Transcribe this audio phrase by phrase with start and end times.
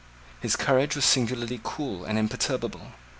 [0.39, 2.93] His courage was singularly cool and imperturbable.